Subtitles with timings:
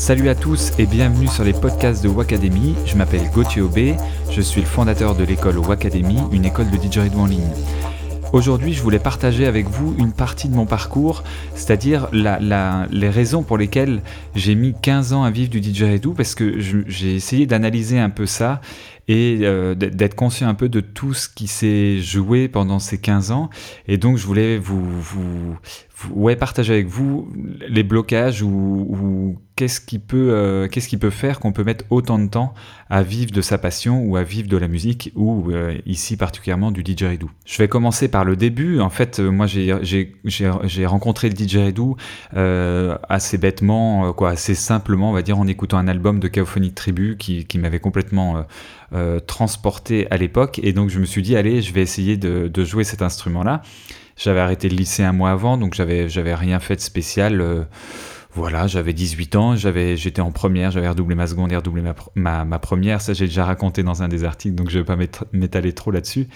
[0.00, 2.74] Salut à tous et bienvenue sur les podcasts de Wacademy.
[2.86, 3.96] Je m'appelle Gauthier Aubé,
[4.30, 7.50] je suis le fondateur de l'école Wacademy, une école de didgeridoo en ligne.
[8.32, 11.22] Aujourd'hui, je voulais partager avec vous une partie de mon parcours,
[11.54, 14.00] c'est-à-dire les raisons pour lesquelles
[14.34, 18.24] j'ai mis 15 ans à vivre du didgeridoo, parce que j'ai essayé d'analyser un peu
[18.24, 18.62] ça
[19.10, 23.32] et euh, d'être conscient un peu de tout ce qui s'est joué pendant ces 15
[23.32, 23.50] ans.
[23.88, 25.58] Et donc, je voulais vous,
[26.38, 27.28] partager avec vous
[27.68, 32.20] les blocages ou, qu'est-ce qui peut, euh, qu'est-ce qui peut faire qu'on peut mettre autant
[32.20, 32.54] de temps
[32.88, 36.70] à vivre de sa passion ou à vivre de la musique ou euh, ici particulièrement
[36.70, 37.28] du didgeridoo.
[37.44, 38.80] Je vais commencer par le début.
[38.80, 41.96] En fait, moi j'ai rencontré le didgeridoo
[42.32, 47.16] assez bêtement, quoi, assez simplement, on va dire, en écoutant un album de Chaophonic Tribu
[47.18, 48.46] qui m'avait complètement
[49.26, 50.60] transporté à l'époque.
[50.62, 53.62] Et donc je me suis dit, allez, je vais essayer de, jouer cet instrument-là.
[54.16, 57.40] J'avais arrêté le lycée un mois avant, donc j'avais, j'avais rien fait de spécial.
[57.40, 57.64] Euh,
[58.32, 61.82] voilà, j'avais 18 ans, j'avais, j'étais en première, j'avais redoublé ma seconde et redoublé
[62.14, 63.00] ma, ma, première.
[63.00, 64.96] Ça, j'ai déjà raconté dans un des articles, donc je ne vais pas
[65.32, 66.28] m'étaler trop là-dessus.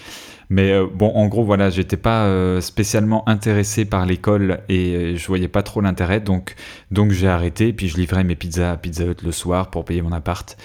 [0.49, 5.27] Mais euh, bon, en gros, voilà, j'étais pas euh, spécialement intéressé par l'école et je
[5.27, 6.55] voyais pas trop l'intérêt, donc,
[6.91, 7.71] donc j'ai arrêté.
[7.71, 10.57] Puis je livrais mes pizzas à Pizza Hut le soir pour payer mon appart.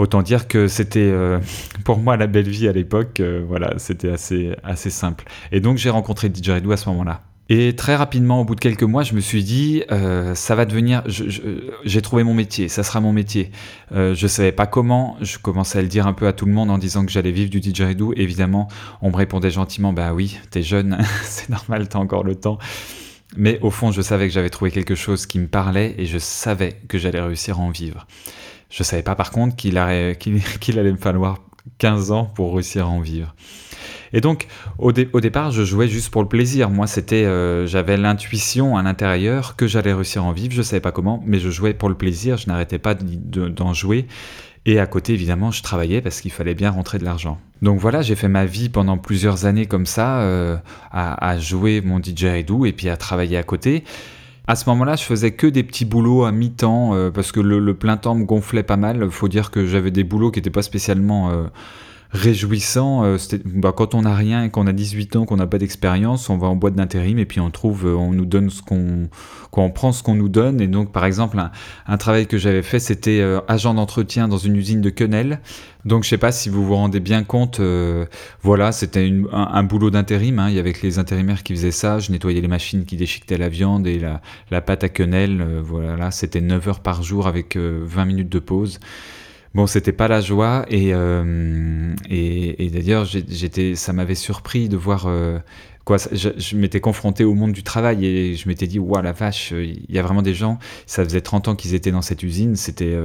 [0.00, 1.40] Autant dire que c'était euh,
[1.84, 3.20] pour moi la belle vie à l'époque.
[3.20, 5.26] Euh, voilà, c'était assez, assez simple.
[5.52, 7.20] Et donc j'ai rencontré Didgeridoo à ce moment-là.
[7.50, 10.64] Et très rapidement, au bout de quelques mois, je me suis dit, euh, ça va
[10.64, 11.02] devenir.
[11.06, 13.50] J'ai trouvé mon métier, ça sera mon métier.
[13.90, 15.18] je ne savais pas comment.
[15.20, 17.32] Je commençais à le dire un peu à tout le monde en disant que j'allais
[17.32, 18.14] vivre du didgeridoo.
[18.16, 18.68] Évidemment,
[19.02, 22.58] on me répondait gentiment, bah oui, t'es jeune, c'est normal, t'as encore le temps.
[23.36, 26.18] Mais au fond, je savais que j'avais trouvé quelque chose qui me parlait et je
[26.18, 28.06] savais que j'allais réussir à en vivre.
[28.70, 31.38] Je savais pas par contre qu'il allait, me falloir
[31.78, 33.34] 15 ans pour réussir à en vivre.
[34.12, 36.68] Et donc, au, départ, je jouais juste pour le plaisir.
[36.68, 40.52] Moi, c'était, euh, j'avais l'intuition à l'intérieur que j'allais réussir à en vivre.
[40.52, 42.36] Je savais pas comment, mais je jouais pour le plaisir.
[42.36, 44.06] Je n'arrêtais pas d'en jouer.
[44.66, 47.38] Et à côté, évidemment, je travaillais parce qu'il fallait bien rentrer de l'argent.
[47.62, 50.56] Donc voilà, j'ai fait ma vie pendant plusieurs années comme ça, euh,
[50.90, 53.84] à, jouer mon didgeridoo et puis à travailler à côté.
[54.50, 57.72] À ce moment-là, je faisais que des petits boulots à mi-temps euh, parce que le,
[57.72, 59.08] plein temps me gonflait pas mal.
[59.08, 61.44] Faut dire que j'avais des boulots qui n'étaient pas spécialement euh,
[62.12, 63.04] réjouissants.
[63.04, 66.30] Euh, bah, quand on n'a rien et qu'on a 18 ans, qu'on n'a pas d'expérience,
[66.30, 69.08] on va en boîte d'intérim et puis on trouve, on nous donne ce qu'on,
[69.52, 70.60] on prend ce qu'on nous donne.
[70.60, 71.38] Et donc, par exemple,
[71.86, 75.40] un, travail que j'avais fait, c'était agent d'entretien dans une usine de quenelle.
[75.84, 78.04] Donc je sais pas si vous vous rendez bien compte, euh,
[78.42, 80.50] voilà, c'était un, boulot d'intérim, hein.
[80.50, 83.48] il y avait les intérimaires qui faisaient ça, je nettoyais les machines qui déchiquetaient la
[83.48, 83.98] viande et
[84.50, 88.28] la, pâte à quenelle, euh, voilà, c'était 9 heures par jour avec 20 euh, minutes
[88.28, 88.78] de pause.
[89.54, 90.90] Bon, c'était pas la joie et,
[92.08, 95.08] et, d'ailleurs, j'étais, ça m'avait surpris de voir
[95.84, 95.96] quoi.
[96.12, 99.84] Je, m'étais confronté au monde du travail et je m'étais dit, waouh la vache, il
[99.88, 100.58] y a vraiment des gens.
[100.86, 102.54] Ça faisait 30 ans qu'ils étaient dans cette usine.
[102.54, 102.96] C'était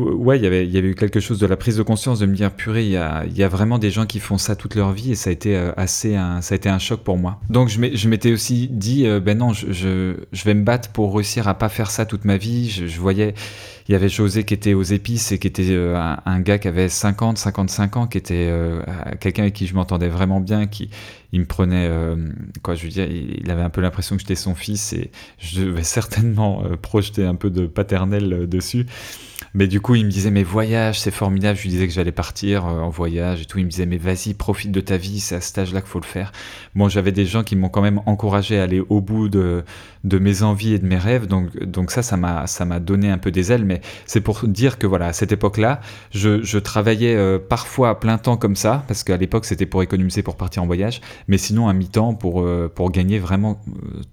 [0.00, 2.18] ouais, il y avait, il y avait eu quelque chose de la prise de conscience
[2.18, 4.56] de me dire, purée, il y a, y a vraiment des gens qui font ça
[4.56, 7.00] toute leur vie et ça a été euh, assez, un, ça a été un choc
[7.00, 7.40] pour moi.
[7.48, 11.14] Donc je m'étais aussi dit, euh, ben non, je, je, je, vais me battre pour
[11.14, 12.68] réussir à pas faire ça toute ma vie.
[12.70, 13.34] Je, je voyais,
[13.88, 16.68] il y avait José qui était aux épices et qui était euh, un, gars qui
[16.68, 18.52] avait 50, 55 ans, qui était
[19.20, 20.90] quelqu'un avec qui je m'entendais vraiment bien, qui
[21.32, 21.88] il me prenait,
[22.62, 25.60] quoi, je veux dire, il, avait un peu l'impression que j'étais son fils et je
[25.60, 28.86] devais certainement projeter un peu de paternel dessus.
[29.52, 31.56] Mais du coup, il me disait, mais voyage, c'est formidable.
[31.56, 33.58] Je lui disais que j'allais partir euh, en voyage et tout.
[33.58, 36.00] Il me disait, mais vas-y, profite de ta vie, c'est à cet âge-là qu'il faut
[36.00, 36.30] le faire.
[36.76, 39.64] Bon, j'avais des gens qui m'ont quand même encouragé à aller au bout de,
[40.04, 41.26] de mes envies et de mes rêves.
[41.26, 43.64] Donc, donc ça, ça m'a, ça m'a donné un peu des ailes.
[43.64, 45.80] Mais c'est pour dire que voilà, à cette époque-là,
[46.12, 49.82] je, je travaillais euh, parfois à plein temps comme ça, parce qu'à l'époque, c'était pour
[49.82, 51.00] économiser pour partir en voyage.
[51.26, 53.60] Mais sinon, à mi-temps pour, euh, pour gagner vraiment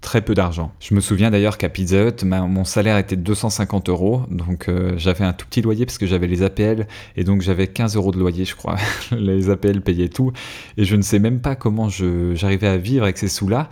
[0.00, 0.72] très peu d'argent.
[0.80, 4.22] Je me souviens d'ailleurs qu'à Pizza Hut, mon salaire était de 250 euros.
[4.30, 8.12] Donc, j'avais tout petit loyer parce que j'avais les APL et donc j'avais 15 euros
[8.12, 8.76] de loyer, je crois.
[9.12, 10.32] les APL payaient tout
[10.76, 13.68] et je ne sais même pas comment j'arrivais à vivre avec ces sous-là.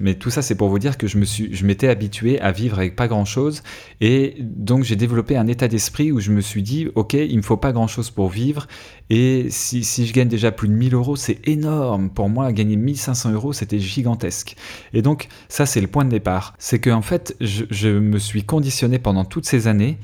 [0.00, 3.06] Mais tout ça, c'est pour vous dire que je m'étais habitué à vivre avec pas
[3.06, 3.62] grand chose,
[4.00, 7.42] et donc j'ai développé un état d'esprit où je me suis dit, ok, il me
[7.42, 8.66] faut pas grand chose pour vivre,
[9.10, 12.08] et si, je gagne déjà plus de 1000 euros, c'est énorme.
[12.10, 14.56] Pour moi, gagner 1500 euros, c'était gigantesque.
[14.94, 16.54] Et donc, ça, c'est le point de départ.
[16.58, 19.98] C'est que en fait, je, je, me suis conditionné pendant toutes ces années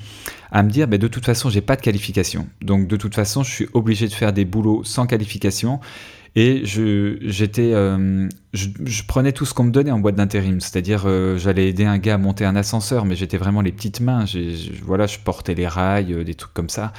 [0.53, 2.47] à me dire, bah, de toute façon, j'ai pas de qualification.
[2.61, 5.81] Donc, de toute façon, je suis obligé de faire des boulots sans qualification.
[6.37, 11.05] Et je, j'étais, euh, je, prenais tout ce qu'on me donnait en boîte d'intérim, c'est-à-dire
[11.06, 14.25] euh, j'allais aider un gars à monter un ascenseur, mais j'étais vraiment les petites mains.
[14.85, 16.93] voilà, je portais les rails, euh, des trucs comme ça.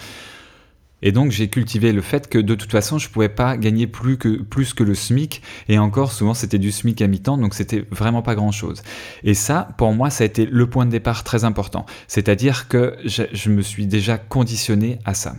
[1.03, 4.17] Et donc j'ai cultivé le fait que de toute façon je pouvais pas gagner plus
[4.17, 7.83] que, plus que le SMIC et encore souvent c'était du SMIC à mi-temps donc c'était
[7.89, 8.83] vraiment pas grand chose.
[9.23, 11.87] Et ça pour moi ça a été le point de départ très important.
[12.07, 15.33] C'est-à-dire que je, je me suis déjà conditionné à ça.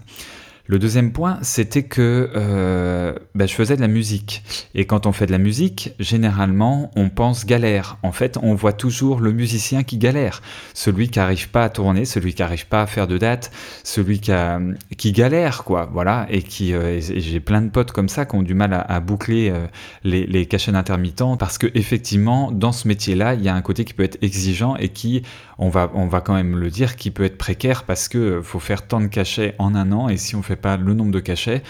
[0.72, 4.42] Le deuxième point, c'était que euh, bah, je faisais de la musique.
[4.74, 7.98] Et quand on fait de la musique, généralement, on pense galère.
[8.02, 10.40] En fait, on voit toujours le musicien qui galère.
[10.72, 13.52] Celui qui n'arrive pas à tourner, celui qui n'arrive pas à faire de date,
[13.84, 15.90] celui qui, galère, quoi.
[15.92, 16.26] Voilà.
[16.30, 19.50] Et qui, euh, j'ai plein de potes comme ça qui ont du mal à, boucler
[19.50, 19.66] euh,
[20.04, 23.92] les, cachets d'intermittents parce que effectivement, dans ce métier-là, il y a un côté qui
[23.92, 25.22] peut être exigeant et qui,
[25.58, 28.58] on va, on va quand même le dire, qui peut être précaire parce que faut
[28.58, 31.20] faire tant de cachets en un an et si on fait pas le nombre de
[31.20, 31.62] cachets,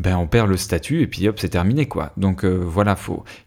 [0.00, 2.12] ben on perd le statut et puis hop, c'est terminé quoi.
[2.16, 2.96] Donc euh, voilà,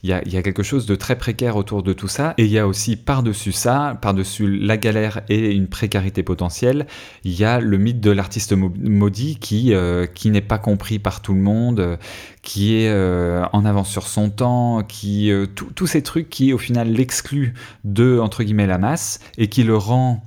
[0.04, 2.46] il y a, y a, quelque chose de très précaire autour de tout ça et
[2.46, 6.86] il y a aussi par-dessus ça, par-dessus la galère et une précarité potentielle,
[7.24, 11.22] il y a le mythe de l'artiste maudit qui euh, qui n'est pas compris par
[11.22, 11.98] tout le monde,
[12.44, 16.92] qui est euh, en avance sur son temps, qui tous ces trucs qui au final
[16.92, 17.54] l'excluent
[17.84, 20.24] de entre guillemets la masse et qui le rend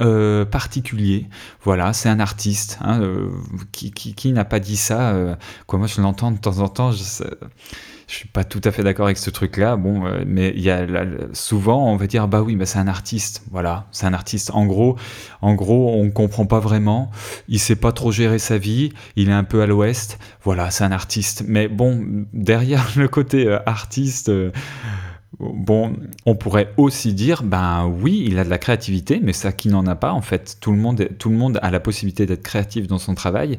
[0.00, 1.26] euh, particulier.
[1.64, 2.78] Voilà, c'est un artiste.
[2.82, 3.30] Hein, euh,
[3.72, 5.34] qui, qui, n'a pas dit ça euh,
[5.66, 6.92] Quoi, moi, je l'entends de temps en temps.
[6.92, 7.02] Je,
[8.06, 9.74] je suis pas tout à fait d'accord avec ce truc-là.
[9.74, 10.86] Bon, mais il y a
[11.32, 13.42] souvent, on va dire, bah oui, mais c'est un artiste.
[13.50, 14.52] Voilà, c'est un artiste.
[14.54, 14.96] En gros,
[15.42, 17.10] en gros, on comprend pas vraiment.
[17.48, 18.92] Il sait pas trop gérer sa vie.
[19.16, 20.20] Il est un peu à l'ouest.
[20.44, 21.42] Voilà, c'est un artiste.
[21.48, 24.30] Mais bon, derrière le côté artiste
[25.38, 25.94] Bon,
[26.24, 29.86] on pourrait aussi dire, ben oui, il a de la créativité, mais ça qui n'en
[29.86, 30.56] a pas, en fait.
[30.60, 33.58] Tout le monde, a la possibilité d'être créatif dans son travail.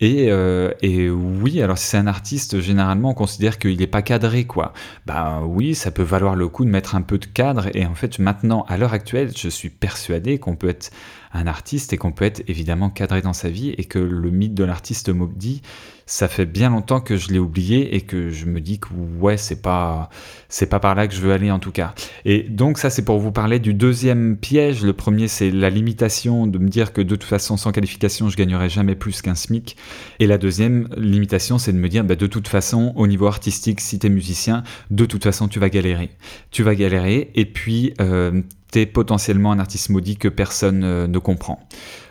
[0.00, 4.02] Et, euh, et, oui, alors si c'est un artiste, généralement on considère qu'il n'est pas
[4.02, 4.74] cadré, quoi.
[5.06, 7.68] Ben oui, ça peut valoir le coup de mettre un peu de cadre.
[7.74, 10.90] Et en fait, maintenant, à l'heure actuelle, je suis persuadé qu'on peut être
[11.32, 14.54] un artiste et qu'on peut être évidemment cadré dans sa vie et que le mythe
[14.54, 15.62] de l'artiste maudit,
[16.06, 18.88] ça fait bien longtemps que je l'ai oublié et que je me dis que
[19.18, 20.08] ouais, c'est pas
[20.48, 21.94] c'est pas par là que je veux aller en tout cas.
[22.24, 24.84] Et donc ça c'est pour vous parler du deuxième piège.
[24.84, 28.36] Le premier c'est la limitation de me dire que de toute façon sans qualification je
[28.36, 29.76] gagnerai jamais plus qu'un SMIC.
[30.20, 33.80] Et la deuxième limitation c'est de me dire bah, de toute façon au niveau artistique
[33.80, 36.10] si tu es musicien de toute façon tu vas galérer.
[36.52, 38.42] Tu vas galérer et puis euh,
[38.84, 41.66] potentiellement un artiste maudit que personne euh, ne comprend.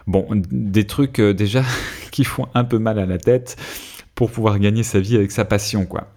[0.08, 1.64] Bon, des trucs euh, déjà
[2.12, 3.58] qui font un peu mal à la tête
[4.16, 6.08] pour pouvoir gagner sa vie avec sa passion, quoi.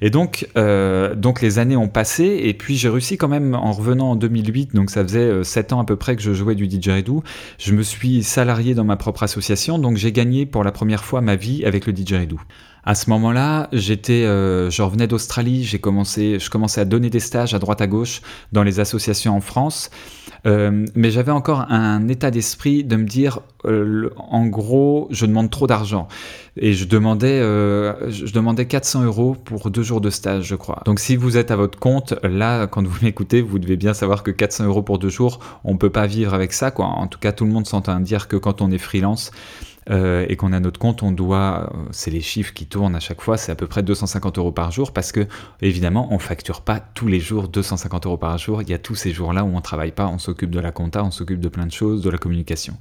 [0.00, 3.72] Et donc, euh, donc les années ont passé, et puis j'ai réussi quand même en
[3.72, 6.68] revenant en 2008, donc ça faisait 7 ans à peu près que je jouais du
[6.68, 7.24] didgeridoo,
[7.58, 11.22] je me suis salarié dans ma propre association, donc j'ai gagné pour la première fois
[11.22, 12.38] ma vie avec le didgeridoo.
[12.84, 17.20] À ce moment-là, j'étais, euh, je revenais d'Australie, j'ai commencé, je commençais à donner des
[17.20, 18.22] stages à droite à gauche
[18.52, 19.90] dans les associations en France,
[20.46, 25.50] euh, mais j'avais encore un état d'esprit de me dire, euh, en gros, je demande
[25.50, 26.08] trop d'argent
[26.56, 30.82] et je demandais, je demandais 400 euros pour deux jours de stage, je crois.
[30.86, 34.22] Donc si vous êtes à votre compte, là, quand vous m'écoutez, vous devez bien savoir
[34.22, 36.86] que 400 euros pour deux jours, on peut pas vivre avec ça, quoi.
[36.86, 39.32] En tout cas, tout le monde s'entend dire que quand on est freelance
[39.90, 43.00] euh, et qu'on a notre compte, on doit, euh, c'est les chiffres qui tournent à
[43.00, 45.26] chaque fois, c'est à peu près 250 euros par jour parce que
[45.60, 48.62] évidemment on facture pas tous les jours 250 euros par jour.
[48.62, 51.02] Il y a tous ces jours-là où on travaille pas, on s'occupe de la compta,
[51.04, 52.76] on s'occupe de plein de choses, de la communication.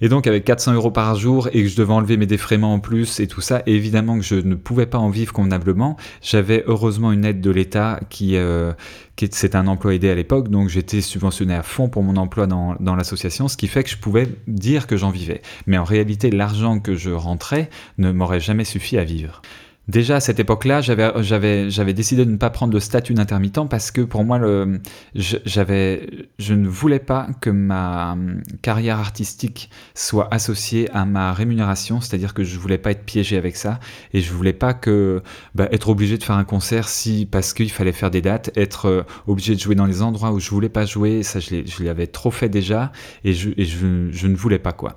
[0.00, 2.78] Et donc avec 400 euros par jour et que je devais enlever mes défraiements en
[2.78, 5.96] plus et tout ça, évidemment que je ne pouvais pas en vivre convenablement.
[6.22, 8.72] J'avais heureusement une aide de l'État qui, euh,
[9.16, 12.46] qui c'est un emploi aidé à l'époque, donc j'étais subventionné à fond pour mon emploi
[12.46, 15.42] dans, dans l'association, ce qui fait que je pouvais dire que j'en vivais.
[15.66, 19.42] Mais en réalité, l'argent que je rentrais ne m'aurait jamais suffi à vivre.
[19.90, 24.02] Déjà à cette époque-là, j'avais, décidé de ne pas prendre le statut d'intermittent parce que
[24.02, 24.80] pour moi, le,
[25.16, 32.00] j'avais, je ne voulais pas que ma hum, carrière artistique soit associée à ma rémunération,
[32.00, 33.80] c'est-à-dire que je voulais pas être piégé avec ça
[34.14, 35.24] et je voulais pas que
[35.56, 38.86] bah, être obligé de faire un concert si parce qu'il fallait faire des dates, être
[38.86, 42.06] euh, obligé de jouer dans les endroits où je voulais pas jouer, ça je, l'avais
[42.06, 42.92] trop fait déjà
[43.24, 44.94] et je, je ne voulais pas quoi.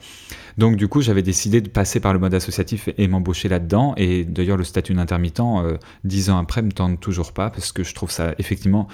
[0.57, 3.93] Donc du coup, j'avais décidé de passer par le mode associatif et m'embaucher là-dedans.
[3.97, 7.83] Et d'ailleurs, le statut d'intermittent, euh, dix ans après, me tente toujours pas parce que
[7.83, 8.87] je trouve ça effectivement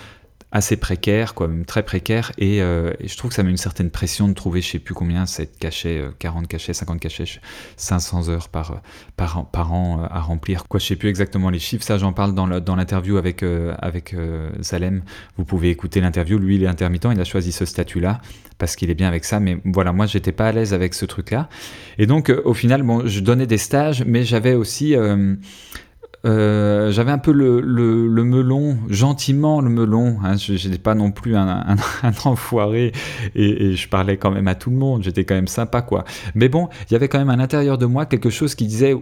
[0.52, 3.92] assez précaire, quoi, même très précaire, euh, et, je trouve que ça met une certaine
[3.92, 7.26] pression de trouver, je sais plus combien, 7 cachets, 40 cachets, 50 cachets,
[7.78, 8.82] 500 heures par,
[9.16, 10.68] par, par an euh, à remplir.
[10.68, 13.44] Quoi, je sais plus exactement les chiffres, ça j'en parle dans l'interview avec,
[13.80, 14.16] avec
[14.62, 15.04] Salem,
[15.38, 18.22] vous pouvez écouter l'interview, lui il est intermittent, il a choisi ce statut-là,
[18.60, 19.40] parce qu'il est bien avec ça.
[19.40, 21.50] Mais voilà, moi, j'étais pas à l'aise avec ce truc-là.
[21.98, 24.96] Et donc, euh, au final, bon, je donnais des stages, mais j'avais aussi.
[26.26, 30.18] Euh, j'avais un peu le, melon, gentiment le melon.
[30.24, 31.66] Hein, je n'étais pas non plus un,
[32.04, 32.92] un, enfoiré
[33.36, 35.04] et, je parlais quand même à tout le monde.
[35.04, 36.04] J'étais quand même sympa, quoi.
[36.36, 38.96] Mais bon, il y avait quand même à l'intérieur de moi quelque chose qui disait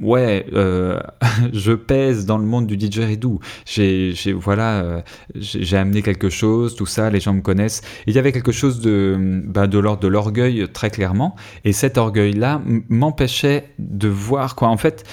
[0.00, 0.98] ouais, euh,
[1.52, 3.40] je pèse dans le monde du didgeridoo.
[3.66, 5.02] J'ai, j'ai voilà, euh,
[5.34, 7.82] j'ai amené quelque chose, tout ça, les gens me connaissent.
[8.06, 11.36] il y avait quelque chose de, bah, de l'ordre de l'orgueil très clairement.
[11.64, 14.68] Et cet orgueil-là m'empêchait de voir quoi.
[14.68, 15.04] En fait,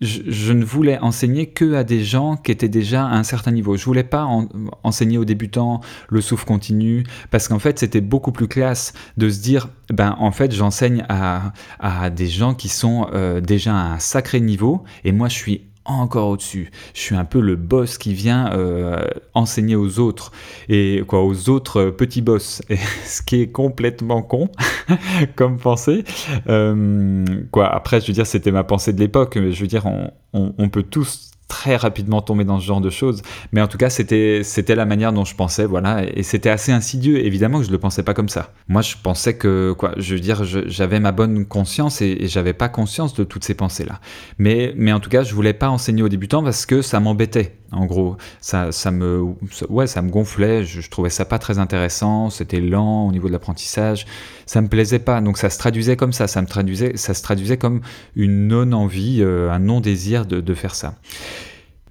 [0.00, 3.76] je, ne voulais enseigner que à des gens qui étaient déjà à un certain niveau.
[3.76, 4.28] Je voulais pas
[4.82, 9.40] enseigner aux débutants le souffle continu parce qu'en fait c'était beaucoup plus classe de se
[9.40, 11.52] dire ben en fait j'enseigne à,
[12.10, 16.28] des gens qui sont euh, déjà à un sacré niveau et moi je suis encore
[16.28, 16.70] au-dessus.
[16.94, 20.32] Je suis un peu le boss qui vient euh, enseigner aux autres
[20.68, 22.62] et quoi aux autres petits boss.
[22.70, 24.48] Et, ce qui est complètement con
[25.36, 26.04] comme pensée.
[26.48, 29.36] Euh, quoi après, je veux dire, c'était ma pensée de l'époque.
[29.36, 29.86] Mais je veux dire,
[30.32, 33.22] on peut tous très rapidement tomber dans ce genre de choses.
[33.52, 36.04] Mais en tout cas, c'était, c'était la manière dont je pensais, voilà.
[36.14, 37.24] Et c'était assez insidieux.
[37.24, 38.52] Évidemment que je ne le pensais pas comme ça.
[38.68, 42.52] Moi, je pensais que, quoi, je veux dire, j'avais ma bonne conscience et, et j'avais
[42.52, 44.00] pas conscience de toutes ces pensées-là.
[44.38, 47.58] Mais, mais en tout cas, je voulais pas enseigner aux débutants parce que ça m'embêtait.
[47.72, 49.34] En gros, ça, me,
[50.02, 50.64] gonflait.
[50.64, 52.30] Je, trouvais ça pas très intéressant.
[52.30, 54.06] C'était lent au niveau de l'apprentissage.
[54.46, 55.20] Ça me plaisait pas.
[55.20, 56.26] Donc ça se traduisait comme ça.
[56.26, 57.80] Ça me traduisait, ça se traduisait comme
[58.14, 60.94] une non-envie, euh, un non-désir de, de faire ça.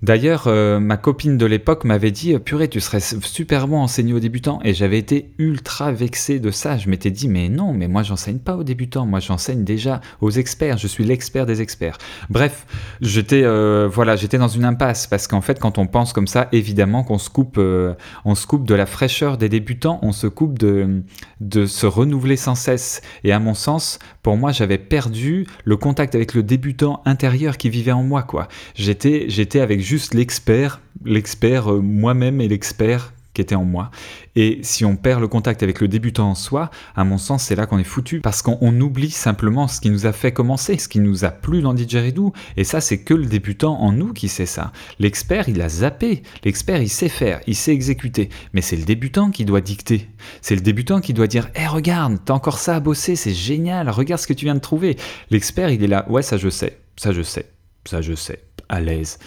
[0.06, 4.20] D'ailleurs, euh, ma copine de l'époque m'avait dit Purée, tu serais super bon enseigner aux
[4.20, 4.60] débutants.
[4.64, 6.78] Et j'avais été ultra vexé de ça.
[6.78, 9.08] Je m'étais dit Mais non, mais moi, j'enseigne pas aux débutants.
[9.08, 10.78] Moi, j'enseigne déjà aux experts.
[10.78, 11.98] Je suis l'expert des experts.
[12.30, 12.68] Bref,
[13.02, 17.04] j'étais euh, voilà, dans une impasse parce qu'en fait, quand on pense comme ça, évidemment
[17.04, 17.96] qu'on se coupe, euh,
[18.36, 19.98] se coupe de la fraîcheur des débutants.
[20.04, 23.02] On se coupe de se renouveler sans cesse.
[23.24, 27.70] Et à mon sens, pour moi, j'avais perdu le contact avec le débutant intérieur qui
[27.70, 28.24] vivait en moi.
[28.24, 28.48] quoi.
[28.74, 33.92] J'étais, avec juste l'expert, l'expert euh, moi-même et l'expert qui était en moi.
[34.36, 37.56] Et si on perd le contact avec le débutant en soi, à mon sens, c'est
[37.56, 38.22] là qu'on est foutu.
[38.22, 41.62] Parce qu'on oublie simplement ce qui nous a fait commencer, ce qui nous a plu
[41.62, 42.34] dans Didgeridoo.
[42.58, 44.72] Et ça, c'est que le débutant en nous qui sait ça.
[45.00, 46.24] L'expert, il a zappé.
[46.44, 48.30] L'expert, il sait faire, il sait exécuter.
[48.54, 50.10] Mais c'est le débutant qui doit dicter.
[50.42, 53.34] C'est le débutant qui doit dire Hé, hey, regarde, t'as encore ça à bosser, c'est
[53.34, 54.98] génial, regarde ce que tu viens de trouver.
[55.30, 57.50] L'expert, il est là Ouais, ça je sais, ça je sais,
[57.86, 58.40] ça je sais,
[58.70, 59.20] à l'aise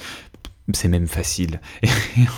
[0.75, 1.61] c'est même facile.
[1.83, 1.89] Et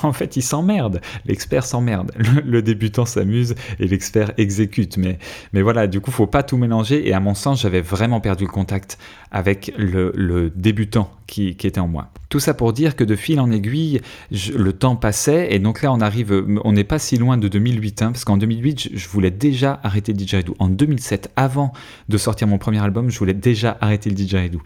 [0.02, 1.00] en fait, il s'emmerde.
[1.26, 2.12] L'expert s'emmerde.
[2.44, 4.96] Le, débutant s'amuse et l'expert exécute.
[4.98, 5.18] Mais,
[5.52, 7.08] mais voilà, du coup, faut pas tout mélanger.
[7.08, 8.98] Et à mon sens, j'avais vraiment perdu le contact
[9.30, 12.08] avec le, débutant qui, était en moi.
[12.28, 15.52] Tout ça pour dire que de fil en aiguille, le temps passait.
[15.54, 18.02] Et donc là, on arrive, on n'est pas si loin de 2008.
[18.02, 20.54] Hein, parce qu'en 2008, je, voulais déjà arrêter le didgeridoo.
[20.58, 21.72] En 2007, avant
[22.08, 24.60] de sortir mon premier album, je voulais déjà arrêter le didgeridoo.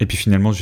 [0.00, 0.52] Et puis finalement,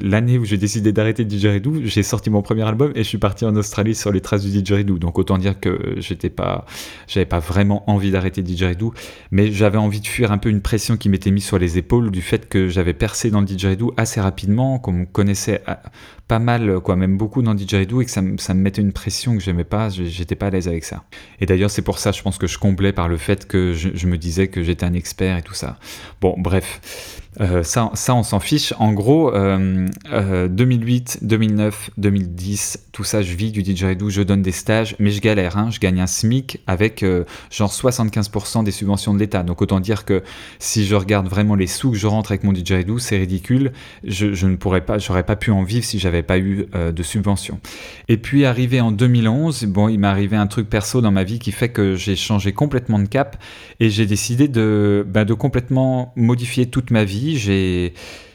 [0.00, 3.44] l'année où j'ai décidé d'arrêter didgeridoo, j'ai sorti mon premier album et je suis parti
[3.44, 4.98] en Australie sur les traces du didgeridoo.
[4.98, 6.64] Donc autant dire que j'étais pas,
[7.08, 8.94] j'avais pas vraiment envie d'arrêter didgeridoo,
[9.32, 12.10] mais j'avais envie de fuir un peu une pression qui m'était mise sur les épaules
[12.10, 15.82] du fait que j'avais percé dans le didgeridoo assez rapidement, qu'on me connaissait ah,
[16.28, 19.42] pas mal, quoi, même beaucoup dans didgeridoo et que ça, me mettait une pression que
[19.42, 21.02] j'aimais pas, j'étais pas à l'aise avec ça.
[21.40, 24.06] Et d'ailleurs, c'est pour ça, je pense que je comblais par le fait que je
[24.06, 25.78] me disais que j'étais un expert et tout ça.
[26.20, 27.21] Bon, bref.
[27.40, 28.74] Euh, ça, ça, on s'en fiche.
[28.78, 34.94] En gros, 2008, 2009, 2010, tout ça, je vis du didgeridoo, je donne des stages,
[34.98, 35.56] mais je galère.
[35.56, 35.70] Hein.
[35.70, 39.42] je gagne un SMIC avec euh, genre 75% des subventions de l'État.
[39.42, 40.22] Donc autant dire que
[40.58, 43.72] si je regarde vraiment les sous que je rentre avec mon didgeridoo, c'est ridicule.
[44.04, 47.02] Je, ne pourrais pas, j'aurais pas pu en vivre si j'avais pas eu euh, de
[47.02, 47.60] subventions.
[48.08, 51.38] Et puis arrivé en 2011, bon, il m'est arrivé un truc perso dans ma vie
[51.38, 53.42] qui fait que j'ai changé complètement de cap
[53.80, 57.94] et j'ai décidé de, de complètement modifier toute ma vie j'ai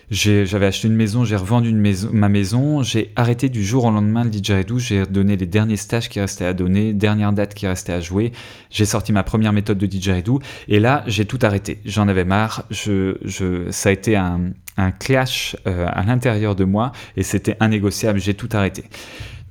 [0.10, 3.92] j'avais acheté une maison, j'ai revendu une maison, ma maison, j'ai arrêté du jour au
[3.92, 7.68] lendemain le didgeridoo, j'ai donné les derniers stages qui restaient à donner, dernière date qui
[7.68, 8.32] restait à jouer,
[8.70, 10.40] j'ai sorti ma première méthode de didgeridoo,
[10.70, 15.88] et là j'ai tout arrêté, j'en avais marre, ça a été un, un clash euh,
[15.92, 18.86] à l'intérieur de moi, et c'était innégociable, j'ai tout arrêté.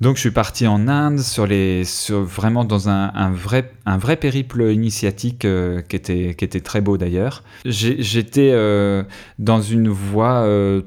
[0.00, 3.96] Donc je suis parti en Inde sur les, sur, vraiment dans un, un, vrai, un
[3.96, 7.42] vrai périple initiatique euh, qui, était, qui était très beau d'ailleurs.
[7.64, 9.04] J'étais euh,
[9.38, 10.82] dans une voie euh,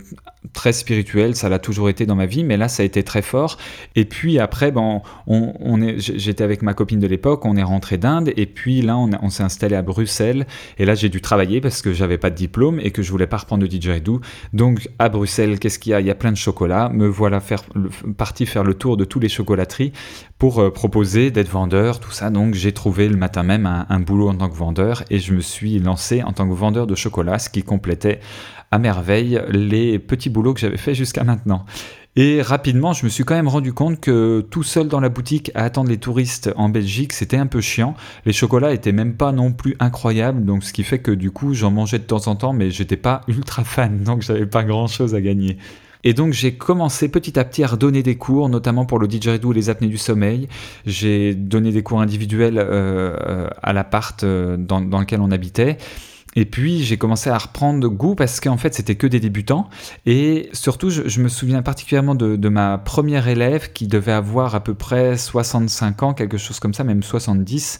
[0.53, 3.21] très spirituel, ça l'a toujours été dans ma vie, mais là ça a été très
[3.21, 3.57] fort.
[3.95, 8.31] Et puis après, bon, on, j'étais avec ma copine de l'époque, on est rentré d'Inde,
[8.35, 11.93] et puis là on, s'est installé à Bruxelles, et là j'ai dû travailler parce que
[11.93, 14.21] j'avais pas de diplôme et que je voulais pas reprendre de didgeridoo.
[14.53, 15.99] Donc à Bruxelles, qu'est-ce qu'il y a?
[15.99, 16.89] Il y a plein de chocolats.
[16.89, 17.63] Me voilà faire,
[18.17, 19.91] parti faire le tour de tous les chocolateries
[20.37, 22.29] pour euh, proposer d'être vendeur, tout ça.
[22.29, 25.33] Donc j'ai trouvé le matin même un, un boulot en tant que vendeur et je
[25.33, 28.21] me suis lancé en tant que vendeur de chocolat, ce qui complétait
[28.71, 31.65] à merveille les petits boulots que j'avais fait jusqu'à maintenant.
[32.15, 35.51] Et rapidement, je me suis quand même rendu compte que tout seul dans la boutique
[35.53, 37.93] à attendre les touristes en Belgique, c'était un peu chiant.
[38.25, 41.53] Les chocolats étaient même pas non plus incroyables, donc ce qui fait que du coup,
[41.53, 44.87] j'en mangeais de temps en temps, mais j'étais pas ultra fan, donc j'avais pas grand
[44.87, 45.57] chose à gagner.
[46.03, 49.51] Et donc j'ai commencé petit à petit à redonner des cours, notamment pour le didgeridoo
[49.51, 50.47] et les apnées du sommeil.
[50.85, 55.77] J'ai donné des cours individuels euh, euh, à l'appart euh, dans, dans lequel on habitait.
[56.35, 59.69] Et puis j'ai commencé à reprendre goût parce qu'en fait c'était que des débutants.
[60.05, 64.73] Et surtout je, me souviens particulièrement de, ma première élève qui devait avoir à peu
[64.73, 67.79] près 65 ans, quelque chose comme ça, même 70,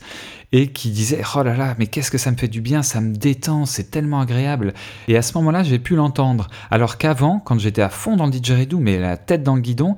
[0.52, 3.02] et qui disait Oh là là, mais qu'est-ce que ça me fait du bien, ça
[3.02, 4.74] me détend, c'est tellement agréable.
[5.08, 6.48] Et à ce moment-là j'ai pu l'entendre.
[6.72, 9.96] Alors qu'avant, quand j'étais à fond dans le didgeridoo, mais la tête dans le guidon,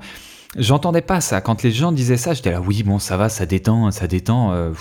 [0.58, 1.40] J'entendais pas ça.
[1.40, 4.52] Quand les gens disaient ça, j'étais là, oui, bon, ça va, ça détend, ça détend,
[4.52, 4.72] euh,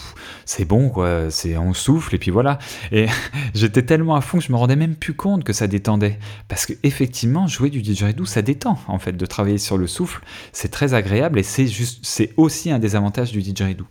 [0.44, 0.92] c'est bon.
[1.30, 2.60] C'est, on souffle, et puis voilà.
[2.92, 3.06] Et
[3.54, 6.20] j'étais tellement à fond que je me rendais même plus compte que ça détendait.
[6.50, 10.22] Parce que, effectivement, jouer du didgeridoo, ça détend, en fait, de travailler sur le souffle.
[10.52, 13.86] C'est très agréable et c'est juste, c'est aussi un des avantages du didgeridoo.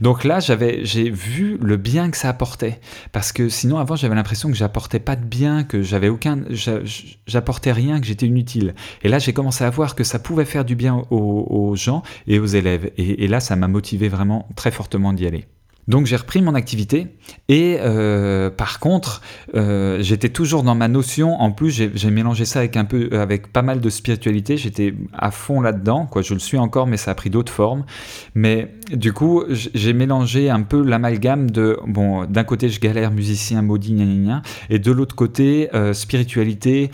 [0.00, 2.78] Donc là, j'avais, j'ai vu le bien que ça apportait.
[3.10, 6.42] Parce que sinon, avant, j'avais l'impression que j'apportais pas de bien, que j'avais aucun,
[7.26, 8.76] j'apportais rien, que j'étais inutile.
[9.02, 12.02] Et là, j'ai commencé à voir que ça pouvait faire du bien au aux, gens
[12.26, 12.90] et aux élèves.
[12.96, 15.46] Et, là, ça m'a motivé vraiment très fortement d'y aller.
[15.86, 17.08] Donc j'ai repris mon activité
[17.48, 19.20] et euh, par contre
[19.54, 21.38] euh, j'étais toujours dans ma notion.
[21.40, 24.56] En plus j'ai mélangé ça avec un peu avec pas mal de spiritualité.
[24.56, 26.06] J'étais à fond là-dedans.
[26.06, 27.84] Quoi, je le suis encore, mais ça a pris d'autres formes.
[28.34, 33.60] Mais du coup j'ai mélangé un peu l'amalgame de bon d'un côté je galère musicien
[33.60, 36.90] maudit gna, gna, et de l'autre côté euh, spiritualité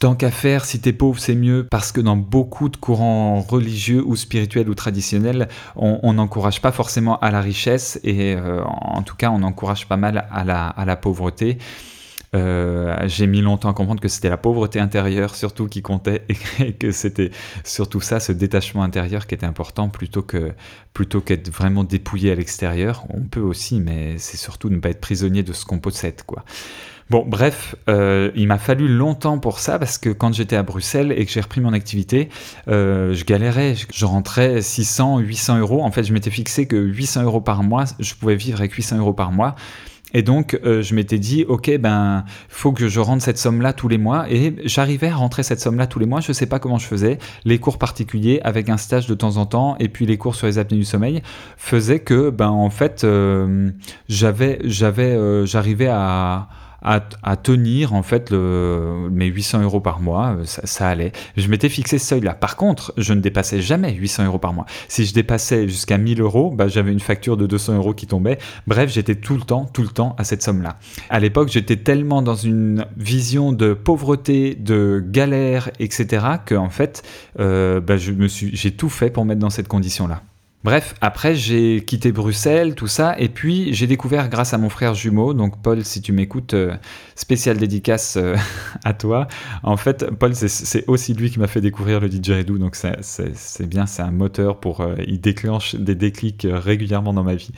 [0.00, 4.02] Tant qu'à faire, si t'es pauvre, c'est mieux, parce que dans beaucoup de courants religieux
[4.04, 9.14] ou spirituels ou traditionnels, on n'encourage pas forcément à la richesse, et euh, en tout
[9.14, 10.44] cas, on encourage pas mal à
[10.84, 11.58] la, pauvreté.
[12.34, 16.24] Euh, j'ai mis longtemps à comprendre que c'était la pauvreté intérieure surtout qui comptait
[16.58, 17.30] et que c'était
[17.62, 20.52] surtout ça, ce détachement intérieur qui était important plutôt que
[20.94, 23.04] plutôt qu'être vraiment dépouillé à l'extérieur.
[23.10, 26.44] On peut aussi, mais c'est surtout ne pas être prisonnier de ce qu'on possède, quoi.
[27.10, 31.12] Bon, bref, euh, il m'a fallu longtemps pour ça parce que quand j'étais à Bruxelles
[31.14, 32.30] et que j'ai repris mon activité,
[32.68, 33.74] euh, je galérais.
[33.92, 35.82] Je rentrais 600, 800 euros.
[35.82, 38.98] En fait, je m'étais fixé que 800 euros par mois, je pouvais vivre avec 800
[38.98, 39.54] euros par mois.
[40.16, 43.88] Et donc, euh, je m'étais dit, ok, ben, faut que je rentre cette somme-là tous
[43.88, 44.24] les mois.
[44.30, 46.20] Et j'arrivais à rentrer cette somme-là tous les mois.
[46.20, 47.18] Je sais pas comment je faisais.
[47.44, 50.46] Les cours particuliers, avec un stage de temps en temps, et puis les cours sur
[50.46, 51.22] les apnées du sommeil,
[51.58, 53.06] faisaient que, ben, en fait,
[54.08, 56.48] j'avais, j'arrivais à
[56.84, 61.12] à, tenir en fait le, mes 800 euros par mois, euh, ça, allait.
[61.36, 62.34] Je m'étais fixé ce seuil-là.
[62.34, 64.66] Par contre, je ne dépassais jamais 800 euros par mois.
[64.88, 68.38] Si je dépassais jusqu'à 1000 euros, bah, j'avais une facture de 200 euros qui tombait.
[68.66, 70.78] Bref, j'étais tout le temps, tout le temps à cette somme-là.
[71.08, 77.02] À l'époque, j'étais tellement dans une vision de pauvreté, de galère, etc., que en fait,
[77.40, 80.22] euh, bah, je me suis, j'ai tout fait pour mettre dans cette condition-là.
[80.64, 84.94] Bref, après j'ai quitté Bruxelles, tout ça, et puis j'ai découvert grâce à mon frère
[84.94, 86.74] jumeau, donc Paul, si tu m'écoutes, euh,
[87.16, 88.34] spécial dédicace euh,
[88.84, 89.28] à toi.
[89.62, 93.84] En fait, Paul, c'est aussi lui qui m'a fait découvrir le didgeridoo, donc c'est bien,
[93.84, 97.50] c'est un moteur pour, euh, il déclenche des déclics régulièrement dans ma vie.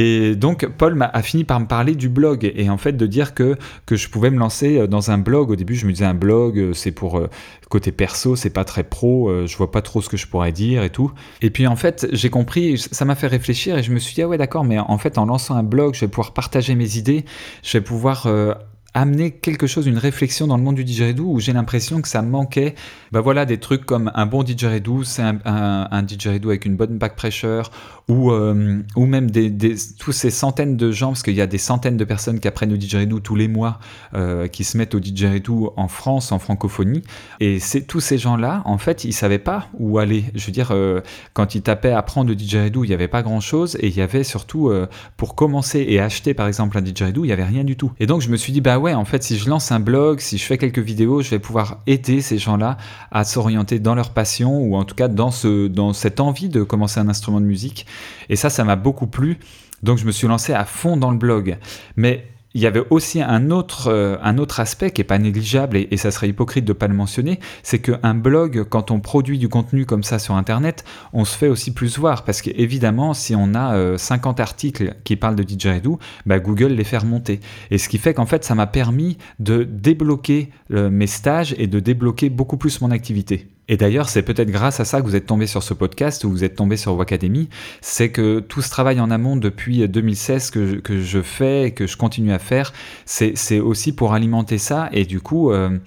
[0.00, 3.34] Et donc, Paul a, fini par me parler du blog et en fait de dire
[3.34, 5.50] que, que je pouvais me lancer dans un blog.
[5.50, 7.20] Au début, je me disais un blog, c'est pour
[7.68, 10.52] côté perso, c'est pas très pro, euh, je vois pas trop ce que je pourrais
[10.52, 11.12] dire et tout.
[11.42, 14.22] Et puis en fait, j'ai compris, ça m'a fait réfléchir et je me suis dit,
[14.22, 16.96] ah ouais, d'accord, mais en fait, en lançant un blog, je vais pouvoir partager mes
[16.96, 17.24] idées,
[17.62, 18.54] je vais pouvoir euh,
[19.00, 22.22] amener quelque chose, une réflexion dans le monde du didgeridoo où j'ai l'impression que ça
[22.22, 22.74] manquait.
[23.12, 26.98] Bah voilà, des trucs comme un bon didgeridoo, c'est un, un, didgeridoo avec une bonne
[26.98, 27.70] back pressure,
[28.08, 31.58] ou, euh, ou même des, tous ces centaines de gens, parce qu'il y a des
[31.58, 33.78] centaines de personnes qui apprennent le didgeridoo tous les mois,
[34.14, 37.02] euh, qui se mettent au didgeridoo en France, en francophonie,
[37.40, 40.24] et c'est tous ces gens-là, en fait, ils savaient pas où aller.
[40.34, 41.00] Je veux dire, euh,
[41.34, 44.24] quand ils tapaient apprendre le didgeridoo, il n'y avait pas grand-chose, et il y avait
[44.24, 44.72] surtout,
[45.16, 47.92] pour commencer et acheter par exemple un didgeridoo, il y avait rien du tout.
[48.00, 50.20] Et donc je me suis dit, bah ouais, en fait, si je lance un blog,
[50.20, 52.76] si je fais quelques vidéos, je vais pouvoir aider ces gens-là
[53.10, 55.30] à s'orienter dans leur passion ou en tout cas dans,
[55.70, 57.86] dans cette envie de commencer un instrument de musique.
[58.28, 59.38] Et ça, ça m'a beaucoup plu.
[59.82, 61.58] Donc je me suis lancé à fond dans le blog.
[61.96, 62.26] Mais
[62.58, 64.16] il y avait aussi un autre, euh,
[64.58, 67.78] aspect qui n'est pas négligeable, et, ça serait hypocrite de ne pas le mentionner, c'est
[67.78, 71.72] qu'un blog, quand on produit du contenu comme ça sur Internet, on se fait aussi
[71.72, 76.40] plus voir, parce qu'évidemment, si on a 50 euh, articles qui parlent de didgeridoo, bah
[76.40, 77.38] Google les fait remonter.
[77.70, 81.68] Et ce qui fait qu'en fait, ça m'a permis de débloquer euh, mes stages et
[81.68, 83.46] de débloquer beaucoup plus mon activité.
[83.68, 86.30] Et d'ailleurs, c'est peut-être grâce à ça que vous êtes tombé sur ce podcast ou
[86.30, 87.48] vous êtes tombé sur Wacademy.
[87.80, 91.72] C'est que tout ce travail en amont depuis 2016 que je, que je fais et
[91.72, 92.72] que je continue à faire,
[93.04, 94.88] c'est aussi pour alimenter ça.
[94.92, 95.78] Et du coup, euh,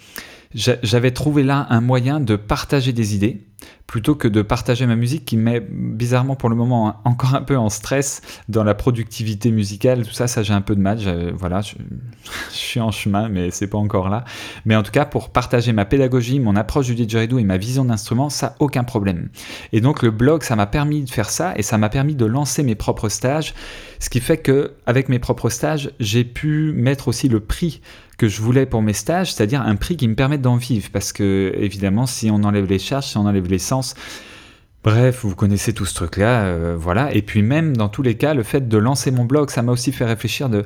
[0.53, 3.41] j'avais trouvé là un moyen de partager des idées
[3.87, 7.57] plutôt que de partager ma musique qui met bizarrement pour le moment encore un peu
[7.57, 10.99] en stress dans la productivité musicale, tout ça, ça j'ai un peu de mal,
[11.35, 11.75] voilà, je,
[12.49, 14.23] suis en chemin mais c'est pas encore là.
[14.65, 17.83] Mais en tout cas, pour partager ma pédagogie, mon approche du didgeridoo et ma vision
[17.83, 19.29] d'instrument, ça aucun problème.
[19.73, 22.25] Et donc le blog, ça m'a permis de faire ça et ça m'a permis de
[22.25, 23.53] lancer mes propres stages,
[23.99, 27.81] ce qui fait que avec mes propres stages, j'ai pu mettre aussi le prix
[28.21, 30.89] que je voulais pour mes stages, c'est-à-dire un prix qui me permette d'en vivre.
[30.93, 33.95] Parce que, évidemment, si on enlève les charges, si on enlève l'essence,
[34.83, 37.13] bref, vous connaissez tout ce truc-là, euh, voilà.
[37.13, 39.71] Et puis même, dans tous les cas, le fait de lancer mon blog, ça m'a
[39.71, 40.65] aussi fait réfléchir de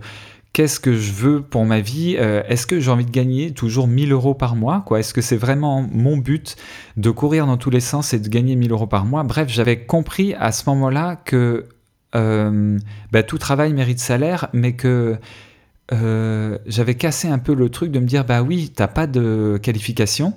[0.54, 3.88] qu'est-ce que je veux pour ma vie euh, Est-ce que j'ai envie de gagner toujours
[3.88, 5.00] 1000 euros par mois quoi?
[5.00, 6.56] Est-ce que c'est vraiment mon but
[6.96, 9.24] de courir dans tous les sens et de gagner 1000 euros par mois?
[9.24, 11.66] Bref, j'avais compris à ce moment-là que
[12.16, 12.80] euh,
[13.12, 15.18] bah, tout travail mérite salaire, mais que
[15.92, 20.34] j'avais cassé un peu le truc de me dire bah oui, t'as pas de qualification,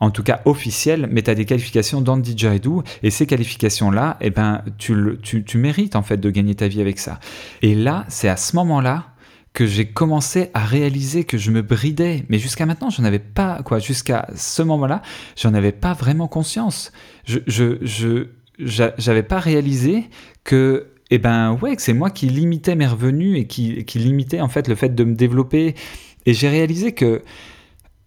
[0.00, 4.16] en tout cas officielle, mais tu as des qualifications dans le didgeridoo, et ces qualifications-là,
[4.20, 7.20] eh ben, tu, tu, mérites en fait de gagner ta vie avec ça.
[7.60, 9.06] Et là, c'est à ce moment-là
[9.52, 12.24] que j'ai commencé à réaliser que je me bridais.
[12.28, 15.02] Mais jusqu'à maintenant, j'en avais pas, quoi, jusqu'à ce moment-là,
[15.36, 16.92] j'en avais pas vraiment conscience.
[17.24, 20.08] Je, je, je, pas réalisé
[20.44, 24.40] que eh ben ouais, que c'est moi qui limitais mes revenus et qui, qui limitais
[24.40, 25.74] en fait le fait de me développer.
[26.24, 27.22] Et j'ai réalisé que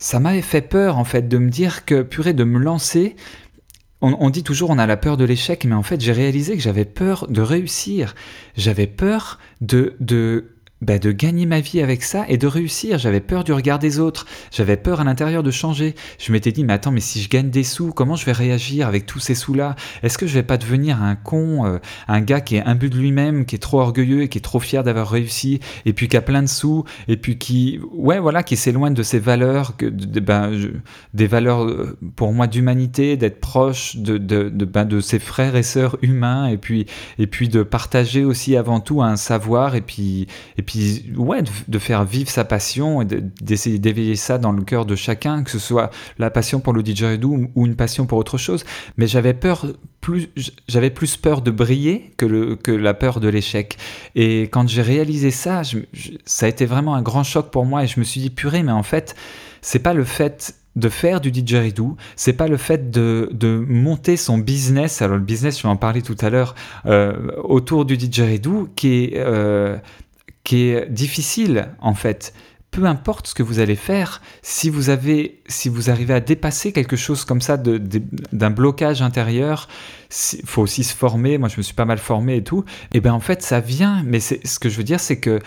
[0.04, 3.16] ça m'avait fait peur en fait de me dire que purée de me lancer.
[4.02, 6.58] On, on dit toujours on a la peur de l'échec, mais en fait j'ai réalisé
[6.58, 8.14] que j'avais peur de réussir.
[8.58, 10.53] J'avais peur de, de
[10.84, 12.98] bah, de gagner ma vie avec ça et de réussir.
[12.98, 15.96] J'avais peur du regard des autres, j'avais peur à l'intérieur de changer.
[16.20, 18.88] Je m'étais dit, mais attends, mais si je gagne des sous, comment je vais réagir
[18.88, 19.76] avec tous ces sous-là?
[20.04, 22.98] Est-ce que je vais pas devenir un con, euh, un gars qui est imbu de
[22.98, 26.18] lui-même, qui est trop orgueilleux et qui est trop fier d'avoir réussi, et puis qui
[26.18, 30.52] a plein de sous, et puis qui, ouais, voilà, qui s'éloigne de ses valeurs, ben,
[31.14, 35.64] des valeurs euh, pour moi d'humanité, d'être proche de, de, ben, de ses frères et
[35.64, 36.88] sœurs humains, et puis,
[37.20, 40.28] et puis de partager aussi avant tout un savoir, et puis
[41.18, 43.06] ouais, de, faire vivre sa passion et
[43.42, 46.84] d'essayer d'éveiller ça dans le cœur de chacun, que ce soit la passion pour le
[46.84, 48.64] didgeridoo ou une passion pour autre chose.
[48.98, 49.66] Mais j'avais peur
[50.02, 50.30] plus,
[50.68, 53.78] j'avais plus peur de briller que, le, que la peur de l'échec.
[54.16, 55.62] Et quand j'ai réalisé ça,
[56.26, 58.64] ça a été vraiment un grand choc pour moi et je me suis dit purée,
[58.64, 59.16] mais en fait,
[59.62, 64.18] c'est pas le fait de faire du didgeridoo, c'est pas le fait de, de, monter
[64.18, 66.56] son business, alors le business, je vais en parler tout à l'heure,
[66.88, 69.78] euh, autour du didgeridoo, qui est, euh,
[70.44, 72.34] qui est difficile en fait.
[72.72, 76.72] Peu importe ce que vous allez faire, si vous avez, si vous arrivez à dépasser
[76.72, 79.68] quelque chose comme ça d'un blocage intérieur,
[80.34, 81.38] il faut aussi se former.
[81.38, 82.66] Moi, je me suis pas mal formé et tout.
[82.92, 84.02] Et ben en fait, ça vient.
[84.08, 85.40] Mais ce que je veux dire, c'est que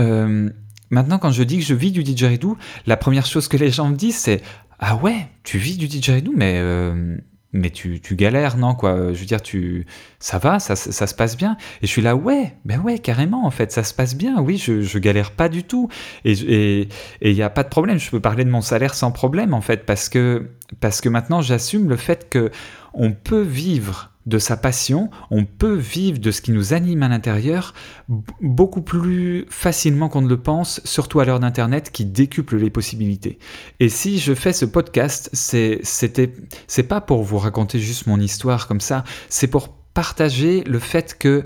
[0.00, 0.48] euh,
[0.88, 3.90] maintenant, quand je dis que je vis du didgeridoo, la première chose que les gens
[3.90, 4.40] me disent, c'est
[4.78, 7.18] ah ouais, tu vis du didgeridoo, mais euh,
[7.56, 9.86] mais tu, tu, galères, non quoi Je veux dire, tu,
[10.18, 11.56] ça va, ça, ça, se passe bien.
[11.82, 14.40] Et je suis là, ouais, ben ouais, carrément, en fait, ça se passe bien.
[14.40, 15.88] Oui, je, je galère pas du tout.
[16.24, 16.88] Et
[17.22, 17.98] il n'y a pas de problème.
[17.98, 21.40] Je peux parler de mon salaire sans problème, en fait, parce que, parce que maintenant,
[21.40, 22.50] j'assume le fait que
[22.94, 27.08] on peut vivre de sa passion, on peut vivre de ce qui nous anime à
[27.08, 27.74] l'intérieur
[28.40, 33.38] beaucoup plus facilement qu'on ne le pense, surtout à l'heure d'Internet qui décuple les possibilités.
[33.80, 35.80] Et si je fais ce podcast, c'est,
[36.88, 41.44] pas pour vous raconter juste mon histoire comme ça, c'est pour partager le fait que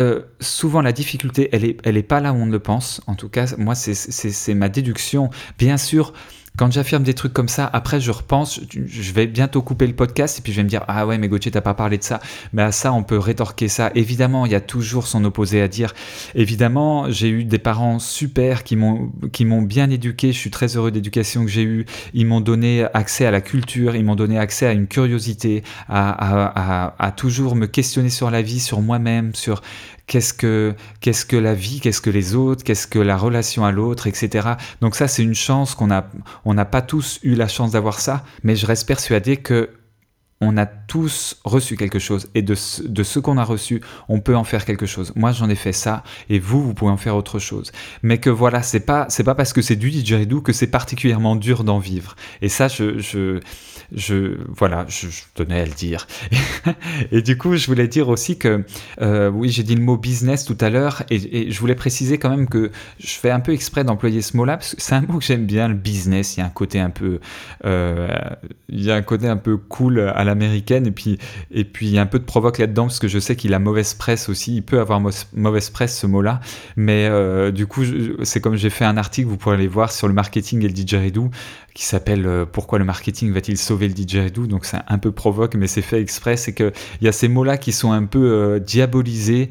[0.00, 3.00] euh, souvent la difficulté, elle est, elle est pas là où on le pense.
[3.06, 5.30] En tout cas, moi, c'est ma déduction.
[5.58, 6.12] Bien sûr,
[6.58, 10.38] quand j'affirme des trucs comme ça, après je repense, je vais bientôt couper le podcast
[10.38, 12.18] et puis je vais me dire ah ouais mais Gauthier t'as pas parlé de ça,
[12.52, 13.92] mais à ça on peut rétorquer ça.
[13.94, 15.94] Évidemment il y a toujours son opposé à dire.
[16.34, 20.32] Évidemment j'ai eu des parents super qui m'ont qui m'ont bien éduqué.
[20.32, 21.86] Je suis très heureux d'éducation que j'ai eue.
[22.12, 27.14] Ils m'ont donné accès à la culture, ils m'ont donné accès à une curiosité, à,
[27.16, 29.62] toujours me questionner sur la vie, sur moi-même, sur
[30.08, 33.70] qu'est-ce que, qu'est-ce que la vie, qu'est-ce que les autres, qu'est-ce que la relation à
[33.70, 34.48] l'autre, etc.
[34.80, 36.06] Donc ça, c'est une chance qu'on a,
[36.44, 39.70] on n'a pas tous eu la chance d'avoir ça, mais je reste persuadé que
[40.40, 44.44] on a tous reçu quelque chose et de ce, qu'on a reçu, on peut en
[44.44, 45.12] faire quelque chose.
[45.16, 47.72] Moi, j'en ai fait ça et vous, vous pouvez en faire autre chose.
[48.02, 51.34] Mais que voilà, c'est pas c'est pas parce que c'est du didgeridoo que c'est particulièrement
[51.34, 52.14] dur d'en vivre.
[52.40, 53.40] Et ça, je, je,
[53.94, 56.06] je voilà, je, tenais à le dire.
[57.12, 58.64] et du coup, je voulais dire aussi que
[59.00, 62.30] euh, oui, j'ai dit le mot business tout à l'heure et, je voulais préciser quand
[62.30, 65.18] même que je fais un peu exprès d'employer ce mot-là parce que c'est un mot
[65.18, 66.36] que j'aime bien, le business.
[66.36, 67.20] Il y a un côté un peu,
[67.64, 68.08] euh,
[68.68, 71.18] il y a un côté un peu cool à l'américaine et puis
[71.50, 74.28] et puis un peu de provoque là-dedans parce que je sais qu'il a mauvaise presse
[74.28, 74.56] aussi.
[74.56, 75.00] Il peut avoir
[75.34, 76.40] mauvaise presse ce mot-là,
[76.76, 77.82] mais euh, du coup
[78.22, 80.74] c'est comme j'ai fait un article, vous pourrez aller voir sur le marketing et le
[80.74, 81.30] didgeridoo
[81.78, 85.54] qui s'appelle euh, Pourquoi le marketing va-t-il sauver le didgeridoo Donc c'est un peu provoque,
[85.54, 86.36] mais c'est fait exprès.
[86.36, 89.48] C'est que il y a ces mots-là qui sont un peu diabolisés.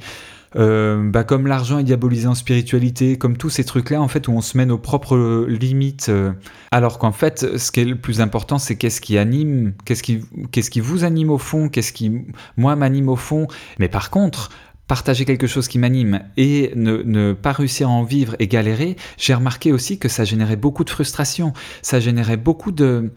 [0.55, 4.31] Euh, bah comme l'argent est diabolisé en spiritualité, comme tous ces trucs-là, en fait, où
[4.31, 6.31] on se met nos propres limites, euh,
[6.71, 10.21] alors qu'en fait, ce qui est le plus important, c'est qu'est-ce qui anime, qu'est-ce qui,
[10.51, 12.11] qu'est-ce qui vous anime au fond, qu'est-ce qui,
[12.55, 13.47] moi, m'anime au fond.
[13.77, 14.49] Mais par contre,
[14.87, 18.95] partager quelque chose qui m'anime et ne, ne, pas réussir à en vivre et galérer,
[19.17, 23.11] j'ai remarqué aussi que ça générait beaucoup de frustration, ça générait beaucoup de...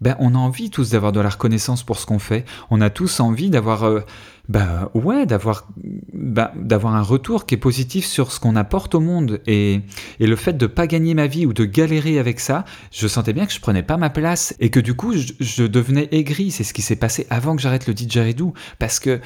[0.00, 2.90] Ben, on a envie tous d'avoir de la reconnaissance pour ce qu'on fait, on a
[2.90, 3.84] tous envie d'avoir...
[3.84, 4.00] Euh,
[4.48, 5.68] bah ouais, d'avoir
[6.12, 9.40] bah, d'avoir un retour qui est positif sur ce qu'on apporte au monde.
[9.46, 9.80] Et,
[10.18, 13.32] et le fait de pas gagner ma vie ou de galérer avec ça, je sentais
[13.32, 16.50] bien que je prenais pas ma place et que du coup je, devenais aigri.
[16.50, 19.20] C'est ce qui s'est passé avant que j'arrête le didgeridoo parce que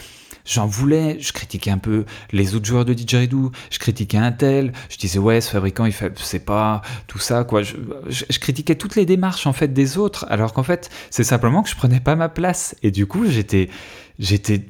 [0.44, 4.72] j'en voulais, je critiquais un peu les autres joueurs de didgeridoo, je critiquais un tel,
[4.90, 7.76] je disais ouais ce fabricant il fait c'est pas tout ça quoi, je,
[8.08, 10.26] je, je, critiquais toutes les démarches en fait des autres.
[10.28, 12.76] Alors qu'en fait c'est simplement que je prenais pas ma place.
[12.82, 13.70] Et du coup j'étais
[14.18, 14.66] j'étais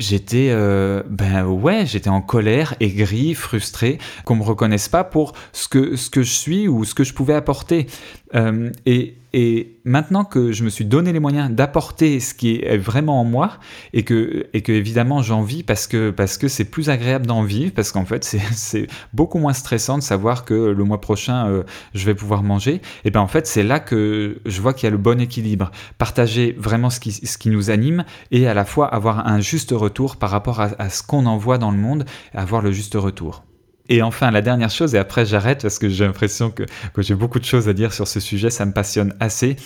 [0.00, 5.68] j'étais euh, ben ouais j'étais en colère aigri frustré qu'on me reconnaisse pas pour ce
[5.68, 7.86] que ce que je suis ou ce que je pouvais apporter.
[8.34, 12.76] Euh, et et maintenant que je me suis donné les moyens d'apporter ce qui est
[12.76, 13.58] vraiment en moi
[13.92, 17.42] et que, et que évidemment j'en vis parce que parce que c'est plus agréable d'en
[17.42, 21.62] vivre parce qu'en fait c'est beaucoup moins stressant de savoir que le mois prochain euh,
[21.94, 24.88] je vais pouvoir manger et ben en fait c'est là que je vois qu'il y
[24.88, 28.64] a le bon équilibre partager vraiment ce qui, ce qui nous anime et à la
[28.64, 32.04] fois avoir un juste retour par rapport à, à ce qu'on envoie dans le monde
[32.34, 33.44] avoir le juste retour.
[33.92, 36.62] Et enfin, la dernière chose, et après j'arrête parce que j'ai l'impression que,
[36.94, 39.56] que j'ai beaucoup de choses à dire sur ce sujet, ça me passionne assez,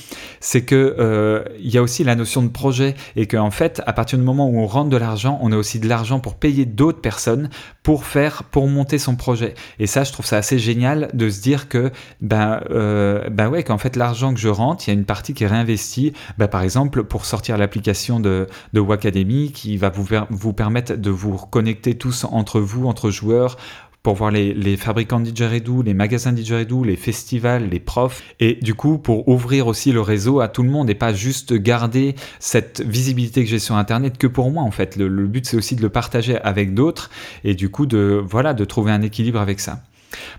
[0.40, 3.92] c'est que euh, il y a aussi la notion de projet et qu'en fait, à
[3.92, 6.64] partir du moment où on rentre de l'argent, on a aussi de l'argent pour payer
[6.64, 7.50] d'autres personnes
[7.82, 9.52] pour faire, pour monter son projet.
[9.78, 13.62] Et ça, je trouve ça assez génial de se dire que, ben, euh, ben ouais,
[13.62, 16.48] qu'en fait l'argent que je rentre, il y a une partie qui est réinvestie, ben,
[16.48, 21.36] par exemple pour sortir l'application de, de Wacademy qui va vous, vous permettre de vous
[21.36, 23.58] reconnecter tous entre vous, entre joueurs,
[24.04, 28.74] pour voir les, les fabricants didgeridoo, les magasins didgeridoo, les festivals, les profs, et du
[28.74, 32.82] coup pour ouvrir aussi le réseau à tout le monde et pas juste garder cette
[32.82, 34.96] visibilité que j'ai sur Internet que pour moi en fait.
[34.96, 37.08] Le, le but c'est aussi de le partager avec d'autres
[37.44, 39.82] et du coup de voilà de trouver un équilibre avec ça.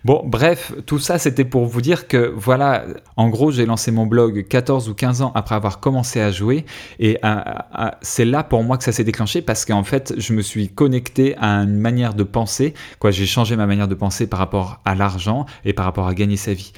[0.04, 2.86] Bon, bref, tout ça c'était pour vous dire que voilà,
[3.18, 6.66] en gros, j'ai lancé mon blog 14 ou 15 ans après avoir commencé à jouer
[7.00, 7.20] et
[8.02, 11.36] c'est là pour moi que ça s'est déclenché parce qu'en fait, je me suis connecté
[11.38, 14.96] à une manière de penser, quoi, j'ai changé ma manière de penser par rapport à
[14.96, 16.72] l'argent et par rapport à gagner sa vie.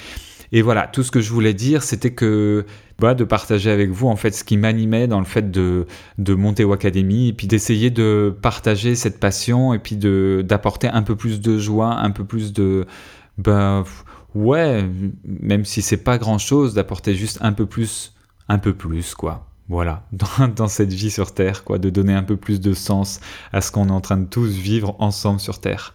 [0.52, 2.66] Et voilà, tout ce que je voulais dire, c'était que
[3.00, 5.86] de partager avec vous en fait ce qui m'animait dans le fait de,
[6.18, 11.40] monter Academy et puis d'essayer de partager cette passion et puis d'apporter un peu plus
[11.40, 12.86] de joie, un peu plus de
[13.38, 13.84] bah
[14.34, 14.84] ouais,
[15.26, 18.16] même si c'est pas grand chose, d'apporter juste un peu plus,
[18.50, 19.46] un peu plus quoi.
[19.70, 20.04] Voilà,
[20.56, 23.20] dans, cette vie sur Terre, quoi, de donner un peu plus de sens
[23.52, 25.94] à ce qu'on est en train de tous vivre ensemble sur Terre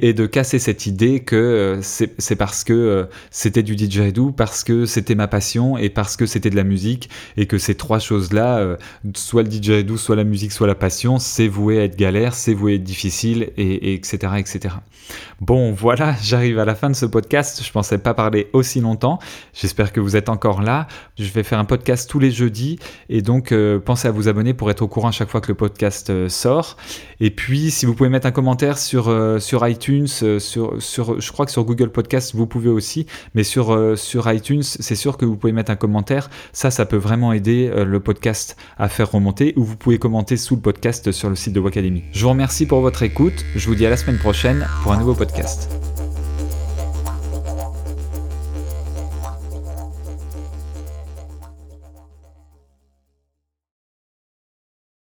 [0.00, 4.64] et de casser cette idée que euh, c'est parce que euh, c'était du didgeridoo, parce
[4.64, 7.98] que c'était ma passion et parce que c'était de la musique et que ces trois
[7.98, 8.76] choses-là, euh,
[9.14, 12.54] soit le didgeridoo, soit la musique, soit la passion, c'est voué à être galère, c'est
[12.54, 14.74] voué à être difficile et, etc etc.
[15.40, 17.62] Bon voilà, j'arrive à la fin de ce podcast.
[17.64, 19.18] Je pensais pas parler aussi longtemps.
[19.52, 20.88] J'espère que vous êtes encore là.
[21.18, 22.78] Je vais faire un podcast tous les jeudis
[23.08, 23.54] et donc
[23.84, 26.76] pensez à vous abonner pour être au courant chaque fois que le podcast sort.
[27.20, 29.04] Et puis si vous pouvez mettre un commentaire sur
[29.40, 33.44] sur iTunes euh, sur, sur, je crois que sur Google Podcast, vous pouvez aussi, mais
[33.44, 36.30] sur, euh, sur iTunes, c'est sûr que vous pouvez mettre un commentaire.
[36.52, 40.36] Ça, ça peut vraiment aider euh, le podcast à faire remonter, ou vous pouvez commenter
[40.36, 42.04] sous le podcast sur le site de Wacademy.
[42.12, 43.44] Je vous remercie pour votre écoute.
[43.54, 45.93] Je vous dis à la semaine prochaine pour un nouveau podcast.